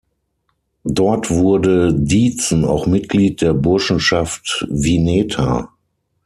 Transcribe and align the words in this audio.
Dort 0.83 1.29
wurde 1.29 1.93
Ditzen 1.93 2.65
auch 2.65 2.87
Mitglied 2.87 3.39
der 3.39 3.53
Burschenschaft 3.53 4.65
Vineta. 4.67 5.69